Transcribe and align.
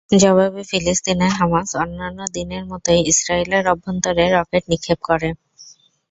জবাবে 0.15 0.61
ফিলিস্তিনের 0.69 1.31
হামাস 1.39 1.69
অন্যান্য 1.75 2.19
দিনের 2.35 2.63
মতোই 2.65 3.01
ইসরায়েলের 3.11 3.63
অভ্যন্তরে 3.67 4.23
রকেট 4.35 4.63
নিক্ষেপ 4.71 4.99
করে। 5.09 5.29